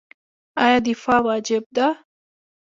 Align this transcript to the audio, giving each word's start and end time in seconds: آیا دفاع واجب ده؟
آیا 0.63 0.79
دفاع 0.85 1.19
واجب 1.25 1.63
ده؟ 1.75 1.87